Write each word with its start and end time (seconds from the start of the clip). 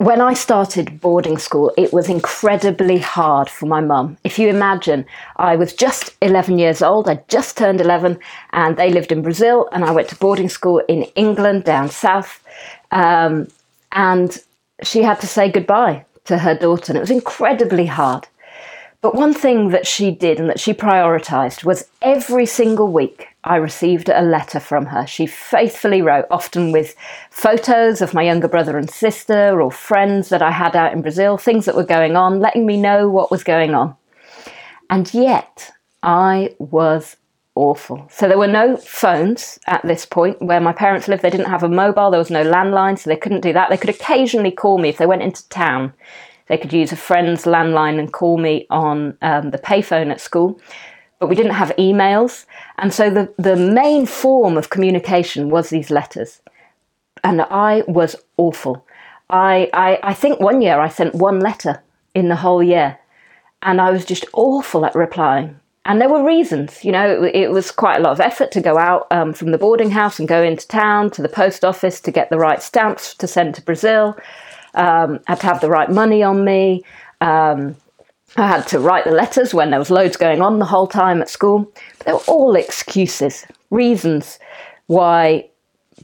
when 0.00 0.22
I 0.22 0.32
started 0.32 0.98
boarding 0.98 1.36
school, 1.36 1.74
it 1.76 1.92
was 1.92 2.08
incredibly 2.08 2.96
hard 2.96 3.50
for 3.50 3.66
my 3.66 3.82
mum. 3.82 4.16
If 4.24 4.38
you 4.38 4.48
imagine, 4.48 5.04
I 5.36 5.56
was 5.56 5.74
just 5.74 6.16
11 6.22 6.58
years 6.58 6.80
old, 6.80 7.06
I 7.06 7.22
just 7.28 7.58
turned 7.58 7.82
11, 7.82 8.18
and 8.54 8.78
they 8.78 8.90
lived 8.90 9.12
in 9.12 9.20
Brazil, 9.20 9.68
and 9.72 9.84
I 9.84 9.90
went 9.90 10.08
to 10.08 10.16
boarding 10.16 10.48
school 10.48 10.78
in 10.88 11.02
England 11.16 11.64
down 11.64 11.90
south. 11.90 12.42
Um, 12.90 13.48
and 13.92 14.42
she 14.82 15.02
had 15.02 15.20
to 15.20 15.26
say 15.26 15.50
goodbye 15.50 16.06
to 16.24 16.38
her 16.38 16.54
daughter, 16.54 16.92
and 16.92 16.96
it 16.96 17.00
was 17.00 17.10
incredibly 17.10 17.84
hard. 17.84 18.26
But 19.02 19.14
one 19.14 19.34
thing 19.34 19.68
that 19.68 19.86
she 19.86 20.12
did 20.12 20.40
and 20.40 20.48
that 20.48 20.60
she 20.60 20.72
prioritized 20.72 21.62
was 21.62 21.90
every 22.00 22.46
single 22.46 22.90
week 22.90 23.29
I 23.44 23.56
received 23.56 24.08
a 24.08 24.22
letter 24.22 24.60
from 24.60 24.86
her. 24.86 25.06
She 25.06 25.26
faithfully 25.26 26.02
wrote, 26.02 26.26
often 26.30 26.72
with 26.72 26.94
photos 27.30 28.02
of 28.02 28.14
my 28.14 28.22
younger 28.22 28.48
brother 28.48 28.76
and 28.76 28.90
sister 28.90 29.60
or 29.60 29.70
friends 29.70 30.28
that 30.28 30.42
I 30.42 30.50
had 30.50 30.76
out 30.76 30.92
in 30.92 31.02
Brazil, 31.02 31.38
things 31.38 31.64
that 31.64 31.76
were 31.76 31.84
going 31.84 32.16
on, 32.16 32.40
letting 32.40 32.66
me 32.66 32.76
know 32.76 33.08
what 33.08 33.30
was 33.30 33.42
going 33.42 33.74
on. 33.74 33.96
And 34.90 35.12
yet, 35.14 35.72
I 36.02 36.54
was 36.58 37.16
awful. 37.54 38.06
So 38.10 38.28
there 38.28 38.38
were 38.38 38.46
no 38.46 38.76
phones 38.76 39.58
at 39.66 39.82
this 39.82 40.04
point 40.04 40.40
where 40.42 40.60
my 40.60 40.72
parents 40.72 41.08
lived. 41.08 41.22
They 41.22 41.30
didn't 41.30 41.50
have 41.50 41.62
a 41.62 41.68
mobile, 41.68 42.10
there 42.10 42.18
was 42.18 42.30
no 42.30 42.44
landline, 42.44 42.98
so 42.98 43.08
they 43.08 43.16
couldn't 43.16 43.40
do 43.40 43.52
that. 43.52 43.70
They 43.70 43.76
could 43.76 43.90
occasionally 43.90 44.50
call 44.50 44.78
me 44.78 44.90
if 44.90 44.98
they 44.98 45.06
went 45.06 45.22
into 45.22 45.48
town 45.48 45.94
they 46.50 46.58
could 46.58 46.72
use 46.72 46.90
a 46.90 46.96
friend's 46.96 47.44
landline 47.44 48.00
and 48.00 48.12
call 48.12 48.36
me 48.36 48.66
on 48.70 49.16
um, 49.22 49.52
the 49.52 49.58
payphone 49.58 50.10
at 50.10 50.20
school. 50.20 50.60
But 51.20 51.28
we 51.28 51.36
didn't 51.36 51.52
have 51.52 51.76
emails. 51.76 52.46
And 52.78 52.92
so 52.92 53.10
the, 53.10 53.32
the 53.38 53.56
main 53.56 54.06
form 54.06 54.56
of 54.56 54.70
communication 54.70 55.50
was 55.50 55.70
these 55.70 55.90
letters. 55.90 56.42
And 57.22 57.42
I 57.42 57.84
was 57.86 58.16
awful. 58.36 58.84
I, 59.28 59.70
I, 59.72 60.00
I 60.02 60.14
think 60.14 60.40
one 60.40 60.60
year 60.62 60.80
I 60.80 60.88
sent 60.88 61.14
one 61.14 61.38
letter 61.38 61.82
in 62.14 62.28
the 62.28 62.36
whole 62.36 62.62
year. 62.62 62.98
And 63.62 63.80
I 63.80 63.90
was 63.90 64.04
just 64.04 64.24
awful 64.32 64.84
at 64.84 64.94
replying. 64.94 65.60
And 65.84 66.00
there 66.00 66.08
were 66.08 66.24
reasons, 66.24 66.84
you 66.84 66.92
know, 66.92 67.22
it, 67.22 67.34
it 67.34 67.50
was 67.50 67.70
quite 67.70 67.98
a 67.98 68.02
lot 68.02 68.12
of 68.12 68.20
effort 68.20 68.50
to 68.52 68.60
go 68.60 68.78
out 68.78 69.06
um, 69.10 69.32
from 69.32 69.50
the 69.50 69.58
boarding 69.58 69.90
house 69.90 70.18
and 70.18 70.28
go 70.28 70.42
into 70.42 70.66
town 70.66 71.10
to 71.12 71.22
the 71.22 71.28
post 71.28 71.64
office 71.64 72.00
to 72.02 72.10
get 72.10 72.28
the 72.30 72.38
right 72.38 72.62
stamps 72.62 73.14
to 73.14 73.26
send 73.26 73.54
to 73.54 73.62
Brazil 73.62 74.16
um, 74.74 75.20
had 75.26 75.40
to 75.40 75.46
have 75.46 75.60
the 75.60 75.68
right 75.68 75.90
money 75.90 76.22
on 76.22 76.44
me. 76.44 76.82
Um, 77.20 77.76
I 78.36 78.46
had 78.46 78.66
to 78.68 78.78
write 78.78 79.04
the 79.04 79.10
letters 79.10 79.52
when 79.52 79.70
there 79.70 79.78
was 79.78 79.90
loads 79.90 80.16
going 80.16 80.40
on 80.40 80.58
the 80.58 80.64
whole 80.64 80.86
time 80.86 81.20
at 81.20 81.28
school. 81.28 81.70
But 81.98 82.06
they 82.06 82.12
were 82.12 82.18
all 82.28 82.54
excuses, 82.56 83.46
reasons 83.70 84.38
why 84.86 85.48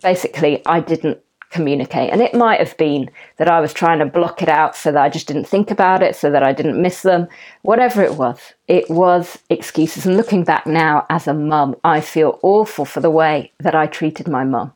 basically 0.02 0.64
I 0.66 0.80
didn't 0.80 1.18
communicate. 1.50 2.12
And 2.12 2.20
it 2.20 2.34
might 2.34 2.60
have 2.60 2.76
been 2.76 3.08
that 3.38 3.48
I 3.48 3.60
was 3.60 3.72
trying 3.72 4.00
to 4.00 4.06
block 4.06 4.42
it 4.42 4.48
out 4.48 4.76
so 4.76 4.92
that 4.92 5.02
I 5.02 5.08
just 5.08 5.26
didn't 5.26 5.46
think 5.46 5.70
about 5.70 6.02
it, 6.02 6.16
so 6.16 6.30
that 6.30 6.42
I 6.42 6.52
didn't 6.52 6.82
miss 6.82 7.02
them. 7.02 7.28
Whatever 7.62 8.02
it 8.02 8.16
was, 8.16 8.54
it 8.68 8.90
was 8.90 9.38
excuses. 9.48 10.04
And 10.04 10.16
looking 10.16 10.44
back 10.44 10.66
now 10.66 11.06
as 11.08 11.26
a 11.26 11.34
mum, 11.34 11.76
I 11.84 12.00
feel 12.00 12.38
awful 12.42 12.84
for 12.84 13.00
the 13.00 13.10
way 13.10 13.52
that 13.60 13.74
I 13.74 13.86
treated 13.86 14.28
my 14.28 14.44
mum. 14.44 14.72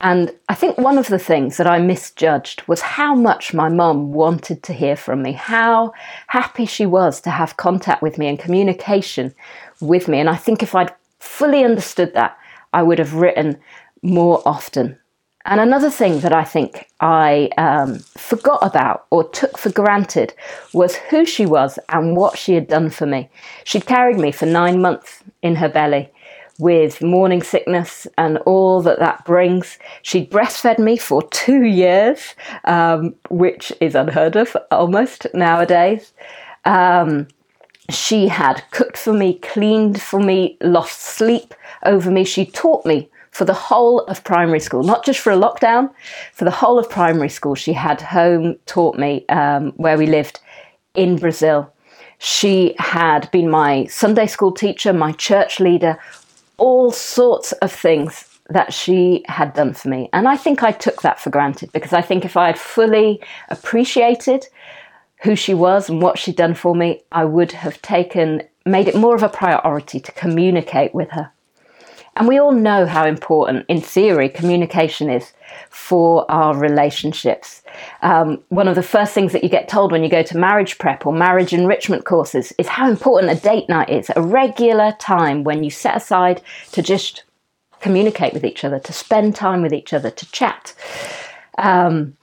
And 0.00 0.34
I 0.48 0.54
think 0.54 0.76
one 0.76 0.98
of 0.98 1.08
the 1.08 1.18
things 1.18 1.56
that 1.56 1.66
I 1.66 1.78
misjudged 1.78 2.68
was 2.68 2.82
how 2.82 3.14
much 3.14 3.54
my 3.54 3.68
mum 3.70 4.12
wanted 4.12 4.62
to 4.64 4.74
hear 4.74 4.94
from 4.94 5.22
me, 5.22 5.32
how 5.32 5.92
happy 6.26 6.66
she 6.66 6.84
was 6.84 7.20
to 7.22 7.30
have 7.30 7.56
contact 7.56 8.02
with 8.02 8.18
me 8.18 8.28
and 8.28 8.38
communication 8.38 9.34
with 9.80 10.06
me. 10.06 10.20
And 10.20 10.28
I 10.28 10.36
think 10.36 10.62
if 10.62 10.74
I'd 10.74 10.94
fully 11.18 11.64
understood 11.64 12.12
that, 12.12 12.36
I 12.74 12.82
would 12.82 12.98
have 12.98 13.14
written 13.14 13.58
more 14.02 14.42
often. 14.44 14.98
And 15.46 15.60
another 15.60 15.90
thing 15.90 16.20
that 16.20 16.32
I 16.32 16.44
think 16.44 16.88
I 17.00 17.50
um, 17.56 18.00
forgot 18.00 18.58
about 18.62 19.06
or 19.10 19.24
took 19.30 19.56
for 19.56 19.70
granted 19.70 20.34
was 20.74 20.96
who 20.96 21.24
she 21.24 21.46
was 21.46 21.78
and 21.88 22.16
what 22.16 22.36
she 22.36 22.54
had 22.54 22.66
done 22.66 22.90
for 22.90 23.06
me. 23.06 23.30
She'd 23.64 23.86
carried 23.86 24.18
me 24.18 24.32
for 24.32 24.44
nine 24.44 24.80
months 24.80 25.22
in 25.42 25.54
her 25.56 25.68
belly 25.68 26.10
with 26.58 27.02
morning 27.02 27.42
sickness 27.42 28.06
and 28.16 28.38
all 28.38 28.82
that 28.82 28.98
that 28.98 29.24
brings. 29.24 29.78
She 30.02 30.26
breastfed 30.26 30.78
me 30.78 30.96
for 30.96 31.22
two 31.30 31.64
years, 31.64 32.34
um, 32.64 33.14
which 33.28 33.72
is 33.80 33.94
unheard 33.94 34.36
of 34.36 34.56
almost 34.70 35.26
nowadays. 35.34 36.12
Um, 36.64 37.28
she 37.90 38.28
had 38.28 38.64
cooked 38.72 38.98
for 38.98 39.12
me, 39.12 39.38
cleaned 39.38 40.00
for 40.00 40.20
me, 40.20 40.56
lost 40.60 41.00
sleep 41.00 41.54
over 41.84 42.10
me. 42.10 42.24
She 42.24 42.44
taught 42.46 42.84
me 42.84 43.08
for 43.30 43.44
the 43.44 43.54
whole 43.54 44.00
of 44.04 44.24
primary 44.24 44.60
school, 44.60 44.82
not 44.82 45.04
just 45.04 45.20
for 45.20 45.30
a 45.30 45.36
lockdown, 45.36 45.90
for 46.32 46.44
the 46.44 46.50
whole 46.50 46.78
of 46.78 46.88
primary 46.88 47.28
school. 47.28 47.54
She 47.54 47.74
had 47.74 48.00
home 48.00 48.56
taught 48.66 48.96
me 48.96 49.26
um, 49.28 49.72
where 49.76 49.98
we 49.98 50.06
lived 50.06 50.40
in 50.94 51.16
Brazil. 51.16 51.72
She 52.18 52.74
had 52.78 53.30
been 53.30 53.50
my 53.50 53.84
Sunday 53.86 54.26
school 54.26 54.52
teacher, 54.52 54.92
my 54.94 55.12
church 55.12 55.60
leader, 55.60 55.98
all 56.58 56.90
sorts 56.90 57.52
of 57.52 57.72
things 57.72 58.24
that 58.48 58.72
she 58.72 59.24
had 59.26 59.54
done 59.54 59.74
for 59.74 59.88
me. 59.88 60.08
And 60.12 60.28
I 60.28 60.36
think 60.36 60.62
I 60.62 60.70
took 60.70 61.02
that 61.02 61.20
for 61.20 61.30
granted 61.30 61.72
because 61.72 61.92
I 61.92 62.02
think 62.02 62.24
if 62.24 62.36
I 62.36 62.46
had 62.46 62.58
fully 62.58 63.20
appreciated 63.48 64.46
who 65.22 65.34
she 65.34 65.54
was 65.54 65.88
and 65.88 66.00
what 66.00 66.18
she'd 66.18 66.36
done 66.36 66.54
for 66.54 66.74
me, 66.74 67.02
I 67.10 67.24
would 67.24 67.52
have 67.52 67.80
taken, 67.82 68.42
made 68.64 68.88
it 68.88 68.94
more 68.94 69.14
of 69.14 69.22
a 69.22 69.28
priority 69.28 69.98
to 69.98 70.12
communicate 70.12 70.94
with 70.94 71.10
her. 71.10 71.32
And 72.16 72.26
we 72.26 72.38
all 72.38 72.52
know 72.52 72.86
how 72.86 73.06
important, 73.06 73.66
in 73.68 73.80
theory, 73.80 74.28
communication 74.30 75.10
is 75.10 75.32
for 75.68 76.28
our 76.30 76.56
relationships. 76.56 77.62
Um, 78.00 78.42
one 78.48 78.68
of 78.68 78.74
the 78.74 78.82
first 78.82 79.12
things 79.12 79.32
that 79.32 79.42
you 79.42 79.50
get 79.50 79.68
told 79.68 79.92
when 79.92 80.02
you 80.02 80.08
go 80.08 80.22
to 80.22 80.36
marriage 80.36 80.78
prep 80.78 81.06
or 81.06 81.12
marriage 81.12 81.52
enrichment 81.52 82.06
courses 82.06 82.52
is 82.58 82.68
how 82.68 82.88
important 82.88 83.36
a 83.36 83.40
date 83.40 83.68
night 83.68 83.90
is, 83.90 84.10
a 84.16 84.22
regular 84.22 84.92
time 84.98 85.44
when 85.44 85.62
you 85.62 85.70
set 85.70 85.96
aside 85.96 86.40
to 86.72 86.82
just 86.82 87.24
communicate 87.80 88.32
with 88.32 88.44
each 88.44 88.64
other, 88.64 88.78
to 88.80 88.92
spend 88.92 89.36
time 89.36 89.60
with 89.60 89.74
each 89.74 89.92
other, 89.92 90.10
to 90.10 90.32
chat. 90.32 90.74
Um, 91.58 92.16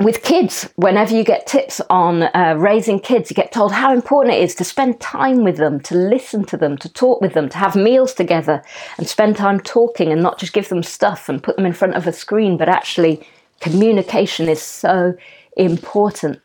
with 0.00 0.22
kids, 0.22 0.68
whenever 0.76 1.14
you 1.14 1.22
get 1.22 1.46
tips 1.46 1.80
on 1.90 2.22
uh, 2.22 2.54
raising 2.58 2.98
kids, 2.98 3.30
you 3.30 3.34
get 3.34 3.52
told 3.52 3.72
how 3.72 3.92
important 3.92 4.34
it 4.34 4.42
is 4.42 4.54
to 4.54 4.64
spend 4.64 4.98
time 4.98 5.44
with 5.44 5.58
them, 5.58 5.78
to 5.80 5.94
listen 5.94 6.44
to 6.44 6.56
them, 6.56 6.78
to 6.78 6.88
talk 6.88 7.20
with 7.20 7.34
them, 7.34 7.50
to 7.50 7.58
have 7.58 7.76
meals 7.76 8.14
together 8.14 8.62
and 8.96 9.06
spend 9.06 9.36
time 9.36 9.60
talking 9.60 10.10
and 10.10 10.22
not 10.22 10.38
just 10.38 10.54
give 10.54 10.70
them 10.70 10.82
stuff 10.82 11.28
and 11.28 11.42
put 11.42 11.56
them 11.56 11.66
in 11.66 11.74
front 11.74 11.94
of 11.94 12.06
a 12.06 12.12
screen, 12.12 12.56
but 12.56 12.68
actually 12.68 13.26
communication 13.60 14.48
is 14.48 14.62
so 14.62 15.14
important. 15.56 16.40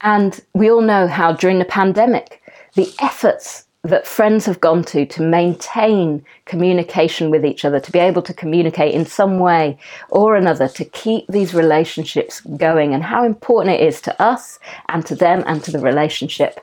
And 0.00 0.40
we 0.52 0.68
all 0.68 0.82
know 0.82 1.06
how 1.06 1.32
during 1.32 1.60
the 1.60 1.64
pandemic, 1.64 2.42
the 2.74 2.92
efforts 3.00 3.63
that 3.84 4.06
friends 4.06 4.46
have 4.46 4.60
gone 4.60 4.82
to 4.82 5.04
to 5.04 5.22
maintain 5.22 6.24
communication 6.46 7.30
with 7.30 7.44
each 7.44 7.66
other, 7.66 7.78
to 7.78 7.92
be 7.92 7.98
able 7.98 8.22
to 8.22 8.32
communicate 8.32 8.94
in 8.94 9.04
some 9.04 9.38
way 9.38 9.78
or 10.08 10.34
another, 10.34 10.68
to 10.68 10.84
keep 10.86 11.26
these 11.28 11.52
relationships 11.52 12.40
going, 12.40 12.94
and 12.94 13.04
how 13.04 13.24
important 13.24 13.76
it 13.76 13.86
is 13.86 14.00
to 14.00 14.22
us 14.22 14.58
and 14.88 15.04
to 15.04 15.14
them 15.14 15.44
and 15.46 15.62
to 15.62 15.70
the 15.70 15.78
relationship. 15.78 16.60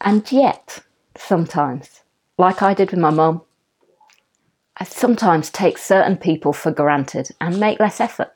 And 0.00 0.30
yet, 0.32 0.80
sometimes, 1.16 2.02
like 2.38 2.60
I 2.60 2.74
did 2.74 2.90
with 2.90 3.00
my 3.00 3.10
mum, 3.10 3.42
I 4.78 4.84
sometimes 4.84 5.48
take 5.48 5.78
certain 5.78 6.16
people 6.16 6.52
for 6.52 6.72
granted 6.72 7.28
and 7.40 7.60
make 7.60 7.78
less 7.78 8.00
effort. 8.00 8.32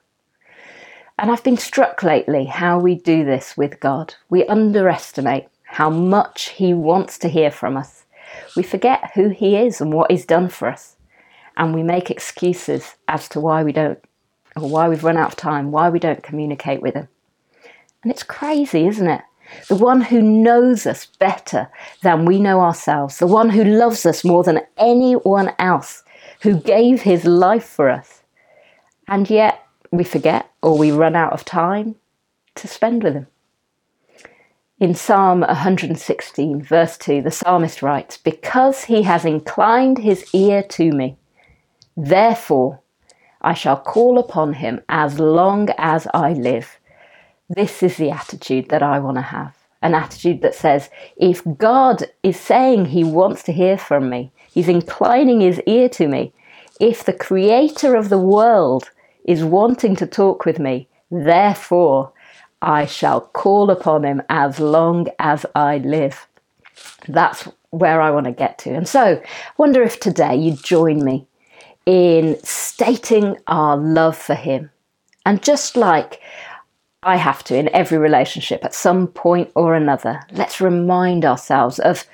And 1.19 1.31
I've 1.31 1.43
been 1.43 1.57
struck 1.57 2.03
lately 2.05 2.45
how 2.45 2.79
we 2.79 2.95
do 2.95 3.25
this 3.25 3.57
with 3.57 3.81
God. 3.81 4.15
We 4.29 4.47
underestimate 4.47 5.49
how 5.77 5.91
much 5.91 6.49
He 6.49 6.73
wants 6.73 7.19
to 7.19 7.29
hear 7.29 7.51
from 7.51 7.77
us. 7.77 8.07
We 8.57 8.63
forget 8.63 9.11
who 9.15 9.29
He 9.29 9.57
is 9.57 9.79
and 9.79 9.93
what 9.93 10.11
He's 10.11 10.25
done 10.25 10.49
for 10.49 10.69
us. 10.69 10.97
And 11.59 11.75
we 11.75 11.83
make 11.83 12.11
excuses 12.11 12.97
as 13.09 13.29
to 13.29 13.41
why 13.41 13.63
we 13.63 13.73
don't, 13.73 14.03
or 14.57 14.71
why 14.71 14.89
we've 14.89 15.05
run 15.05 15.19
out 15.19 15.33
of 15.33 15.37
time, 15.37 15.73
why 15.73 15.91
we 15.91 15.99
don't 15.99 16.23
communicate 16.23 16.81
with 16.81 16.95
Him. 16.95 17.09
And 18.03 18.11
it's 18.11 18.23
crazy, 18.23 18.87
isn't 18.87 19.07
it? 19.07 19.21
The 19.69 19.77
one 19.77 20.01
who 20.01 20.23
knows 20.23 20.87
us 20.87 21.05
better 21.05 21.69
than 22.03 22.25
we 22.25 22.41
know 22.41 22.63
ourselves, 22.63 23.19
the 23.19 23.27
one 23.27 23.51
who 23.51 23.63
loves 23.63 24.07
us 24.07 24.25
more 24.25 24.45
than 24.45 24.63
anyone 24.79 25.53
else, 25.59 26.05
who 26.41 26.59
gave 26.59 27.03
his 27.03 27.27
life 27.27 27.67
for 27.67 27.91
us. 27.91 28.23
And 29.09 29.29
yet 29.29 29.63
we 29.91 30.05
forget 30.05 30.51
or 30.63 30.79
we 30.79 30.91
run 30.91 31.15
out 31.15 31.35
of 31.35 31.45
time 31.45 31.97
to 32.55 32.67
spend 32.67 33.03
with 33.03 33.13
him. 33.13 33.27
In 34.79 34.95
Psalm 34.95 35.41
116, 35.41 36.61
verse 36.61 36.99
2, 36.99 37.23
the 37.23 37.31
psalmist 37.31 37.81
writes, 37.81 38.19
Because 38.19 38.85
he 38.85 39.05
has 39.05 39.25
inclined 39.25 39.97
his 39.97 40.29
ear 40.35 40.63
to 40.65 40.93
me, 40.93 41.17
therefore 41.97 42.81
I 43.41 43.55
shall 43.55 43.79
call 43.79 44.19
upon 44.19 44.53
him 44.53 44.83
as 44.87 45.19
long 45.19 45.71
as 45.79 46.07
I 46.13 46.35
live. 46.35 46.79
This 47.49 47.83
is 47.83 47.97
the 47.97 48.11
attitude 48.11 48.69
that 48.69 48.83
I 48.83 48.99
want 48.99 49.17
to 49.17 49.23
have. 49.23 49.57
An 49.81 49.95
attitude 49.95 50.43
that 50.43 50.55
says, 50.55 50.91
if 51.17 51.43
God 51.57 52.05
is 52.23 52.39
saying 52.39 52.87
he 52.87 53.03
wants 53.03 53.43
to 53.45 53.53
hear 53.53 53.79
from 53.79 54.11
me, 54.11 54.31
he's 54.53 54.69
inclining 54.69 55.41
his 55.41 55.59
ear 55.67 55.89
to 55.89 56.07
me, 56.07 56.35
if 56.79 57.03
the 57.03 57.15
creator 57.15 57.97
of 57.97 58.11
the 58.11 58.19
world 58.19 58.91
is 59.25 59.43
wanting 59.43 59.97
to 59.97 60.07
talk 60.07 60.45
with 60.45 60.59
me, 60.59 60.87
therefore 61.11 62.13
I 62.63 62.87
shall 62.87 63.21
call 63.21 63.71
upon 63.71 64.05
him 64.05 64.23
as 64.29 64.59
long 64.59 65.09
as 65.19 65.45
I 65.55 65.79
live. 65.79 66.27
That's 67.09 67.49
where 67.71 68.01
I 68.01 68.11
want 68.11 68.27
to 68.27 68.33
get 68.33 68.59
to. 68.59 68.71
And 68.75 68.89
so, 68.89 69.23
wonder 69.59 69.83
if 69.83 70.01
today 70.01 70.37
you 70.37 70.53
join 70.53 71.05
me 71.05 71.27
in 71.85 72.39
stating 72.43 73.37
our 73.47 73.77
love 73.77 74.17
for 74.17 74.35
him. 74.35 74.71
And 75.25 75.43
just 75.43 75.77
like 75.77 76.21
I 77.03 77.17
have 77.17 77.45
to 77.45 77.57
in 77.57 77.69
every 77.75 77.99
relationship 77.99 78.65
at 78.65 78.75
some 78.75 79.09
point 79.09 79.51
or 79.55 79.75
another, 79.75 80.21
let's 80.33 80.61
remind 80.61 81.25
ourselves 81.25 81.79
of 81.79 82.05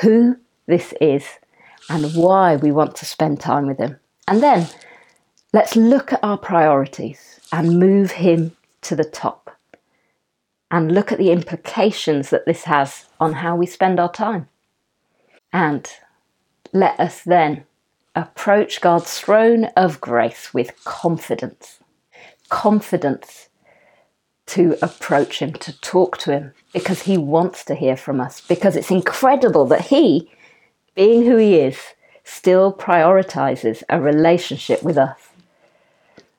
who 0.00 0.36
this 0.66 0.94
is 1.00 1.26
and 1.88 2.14
why 2.14 2.56
we 2.56 2.72
want 2.72 2.94
to 2.96 3.04
spend 3.04 3.40
time 3.40 3.66
with 3.66 3.78
him. 3.78 3.98
And 4.26 4.42
then 4.42 4.68
let's 5.52 5.76
look 5.76 6.12
at 6.12 6.22
our 6.22 6.38
priorities 6.38 7.40
and 7.52 7.78
move 7.78 8.12
him 8.12 8.56
to 8.82 8.96
the 8.96 9.04
top 9.04 9.49
and 10.70 10.92
look 10.92 11.10
at 11.10 11.18
the 11.18 11.32
implications 11.32 12.30
that 12.30 12.46
this 12.46 12.64
has 12.64 13.06
on 13.18 13.34
how 13.34 13.56
we 13.56 13.66
spend 13.66 13.98
our 13.98 14.10
time. 14.10 14.48
And 15.52 15.90
let 16.72 16.98
us 17.00 17.22
then 17.22 17.64
approach 18.14 18.80
God's 18.80 19.18
throne 19.18 19.64
of 19.76 20.00
grace 20.00 20.54
with 20.54 20.84
confidence. 20.84 21.80
Confidence 22.48 23.48
to 24.46 24.76
approach 24.82 25.40
Him, 25.40 25.52
to 25.54 25.78
talk 25.80 26.18
to 26.18 26.32
Him, 26.32 26.52
because 26.72 27.02
He 27.02 27.16
wants 27.16 27.64
to 27.64 27.74
hear 27.74 27.96
from 27.96 28.20
us. 28.20 28.40
Because 28.40 28.76
it's 28.76 28.90
incredible 28.90 29.64
that 29.66 29.86
He, 29.86 30.30
being 30.94 31.24
who 31.24 31.36
He 31.36 31.56
is, 31.56 31.78
still 32.24 32.72
prioritizes 32.72 33.82
a 33.88 34.00
relationship 34.00 34.82
with 34.82 34.98
us. 34.98 35.18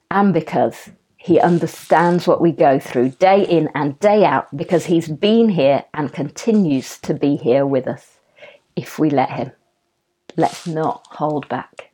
And 0.10 0.33
because 0.33 0.89
He 1.23 1.39
understands 1.39 2.27
what 2.27 2.41
we 2.41 2.51
go 2.51 2.79
through 2.79 3.09
day 3.12 3.44
in 3.44 3.69
and 3.75 4.00
day 4.00 4.25
out, 4.25 4.47
because 4.57 4.88
He's 4.88 5.07
been 5.07 5.50
here 5.50 5.85
and 5.94 6.12
continues 6.12 6.97
to 7.00 7.13
be 7.13 7.35
here 7.35 7.63
with 7.65 7.88
us 7.88 8.19
if 8.75 8.97
we 8.97 9.12
let 9.12 9.29
Him. 9.29 9.51
Let's 10.35 10.65
not 10.65 11.06
hold 11.12 11.47
back. 11.47 11.90